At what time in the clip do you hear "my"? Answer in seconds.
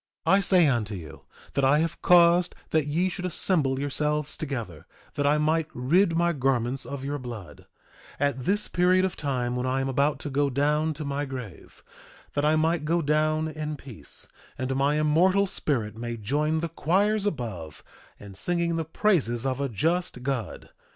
6.17-6.33, 11.05-11.25, 14.75-14.95